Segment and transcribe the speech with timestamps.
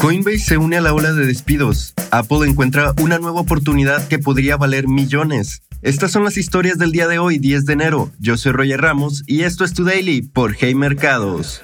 [0.00, 1.94] Coinbase se une a la ola de despidos.
[2.10, 5.62] Apple encuentra una nueva oportunidad que podría valer millones.
[5.82, 8.10] Estas son las historias del día de hoy, 10 de enero.
[8.18, 11.62] Yo soy Roger Ramos y esto es Tu Daily por Hey Mercados.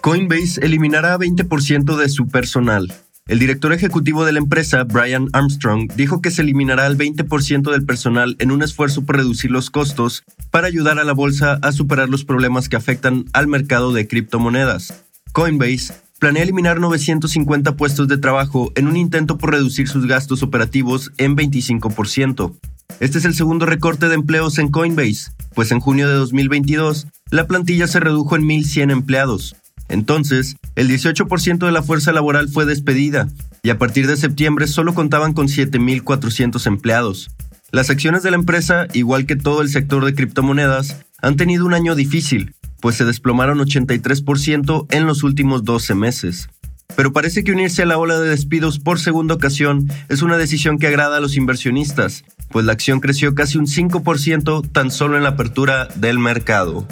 [0.00, 2.92] Coinbase eliminará 20% de su personal.
[3.26, 7.84] El director ejecutivo de la empresa, Brian Armstrong, dijo que se eliminará el 20% del
[7.84, 12.08] personal en un esfuerzo por reducir los costos para ayudar a la bolsa a superar
[12.08, 15.04] los problemas que afectan al mercado de criptomonedas.
[15.32, 21.12] Coinbase planea eliminar 950 puestos de trabajo en un intento por reducir sus gastos operativos
[21.16, 22.54] en 25%.
[23.00, 27.46] Este es el segundo recorte de empleos en Coinbase, pues en junio de 2022 la
[27.46, 29.56] plantilla se redujo en 1.100 empleados.
[29.88, 33.28] Entonces, el 18% de la fuerza laboral fue despedida
[33.62, 37.30] y a partir de septiembre solo contaban con 7.400 empleados.
[37.70, 41.74] Las acciones de la empresa, igual que todo el sector de criptomonedas, han tenido un
[41.74, 46.48] año difícil, pues se desplomaron 83% en los últimos 12 meses.
[46.96, 50.78] Pero parece que unirse a la ola de despidos por segunda ocasión es una decisión
[50.78, 55.22] que agrada a los inversionistas, pues la acción creció casi un 5% tan solo en
[55.22, 56.86] la apertura del mercado.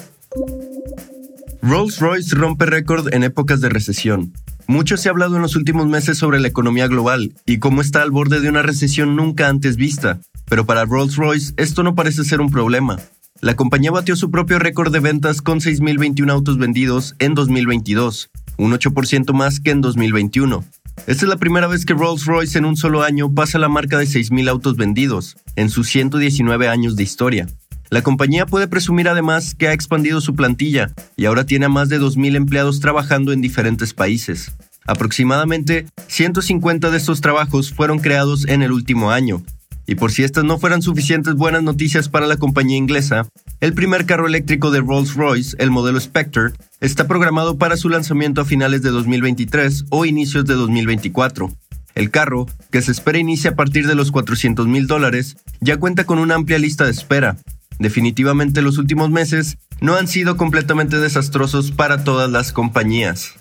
[1.63, 4.33] Rolls-Royce rompe récord en épocas de recesión.
[4.69, 8.03] Mucho se ha hablado en los últimos meses sobre la economía global y cómo está
[8.03, 12.41] al borde de una recesión nunca antes vista, pero para Rolls-Royce esto no parece ser
[12.41, 12.99] un problema.
[13.41, 18.73] La compañía batió su propio récord de ventas con 6.021 autos vendidos en 2022, un
[18.73, 20.65] 8% más que en 2021.
[21.07, 24.07] Esta es la primera vez que Rolls-Royce en un solo año pasa la marca de
[24.07, 27.47] 6.000 autos vendidos, en sus 119 años de historia.
[27.91, 31.89] La compañía puede presumir además que ha expandido su plantilla y ahora tiene a más
[31.89, 34.53] de 2.000 empleados trabajando en diferentes países.
[34.87, 39.43] Aproximadamente 150 de estos trabajos fueron creados en el último año.
[39.87, 43.29] Y por si estas no fueran suficientes buenas noticias para la compañía inglesa,
[43.61, 48.45] el primer carro eléctrico de Rolls-Royce, el modelo Spectre, está programado para su lanzamiento a
[48.45, 51.53] finales de 2023 o inicios de 2024.
[51.95, 56.05] El carro, que se espera inicie a partir de los 400 mil dólares, ya cuenta
[56.05, 57.39] con una amplia lista de espera,
[57.79, 63.35] Definitivamente los últimos meses no han sido completamente desastrosos para todas las compañías.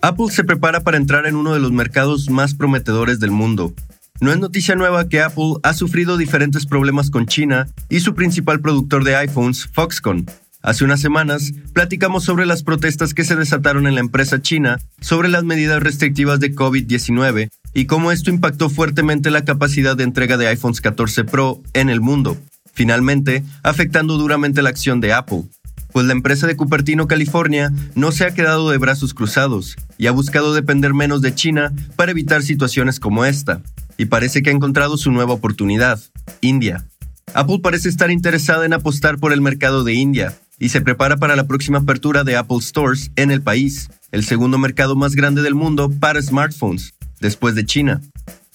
[0.00, 3.74] Apple se prepara para entrar en uno de los mercados más prometedores del mundo.
[4.20, 8.60] No es noticia nueva que Apple ha sufrido diferentes problemas con China y su principal
[8.60, 10.26] productor de iPhones, Foxconn.
[10.62, 15.28] Hace unas semanas platicamos sobre las protestas que se desataron en la empresa china sobre
[15.28, 20.48] las medidas restrictivas de COVID-19 y cómo esto impactó fuertemente la capacidad de entrega de
[20.48, 22.36] iPhones 14 Pro en el mundo
[22.76, 25.44] finalmente afectando duramente la acción de Apple,
[25.92, 30.12] pues la empresa de Cupertino, California, no se ha quedado de brazos cruzados y ha
[30.12, 33.62] buscado depender menos de China para evitar situaciones como esta,
[33.96, 36.00] y parece que ha encontrado su nueva oportunidad,
[36.40, 36.86] India.
[37.34, 41.36] Apple parece estar interesada en apostar por el mercado de India y se prepara para
[41.36, 45.54] la próxima apertura de Apple Stores en el país, el segundo mercado más grande del
[45.54, 48.00] mundo para smartphones, después de China.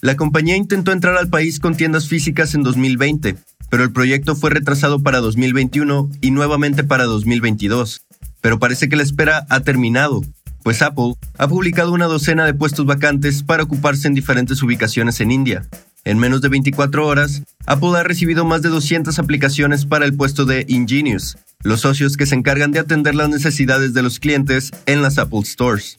[0.02, 3.36] La compañía intentó entrar al país con tiendas físicas en 2020,
[3.70, 8.02] pero el proyecto fue retrasado para 2021 y nuevamente para 2022.
[8.42, 10.22] Pero parece que la espera ha terminado,
[10.64, 15.32] pues Apple ha publicado una docena de puestos vacantes para ocuparse en diferentes ubicaciones en
[15.32, 15.68] India.
[16.04, 20.46] En menos de 24 horas, Apple ha recibido más de 200 aplicaciones para el puesto
[20.46, 25.02] de Ingenious, los socios que se encargan de atender las necesidades de los clientes en
[25.02, 25.98] las Apple Stores.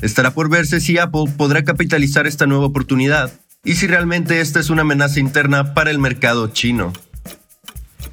[0.00, 3.32] Estará por verse si Apple podrá capitalizar esta nueva oportunidad
[3.64, 6.92] y si realmente esta es una amenaza interna para el mercado chino.